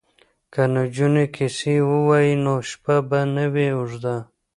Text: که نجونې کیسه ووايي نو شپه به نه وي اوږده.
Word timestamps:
که 0.53 0.61
نجونې 0.73 1.25
کیسه 1.35 1.75
ووايي 1.91 2.35
نو 2.43 2.55
شپه 2.69 2.95
به 3.09 3.19
نه 3.35 3.45
وي 3.53 3.67
اوږده. 3.77 4.15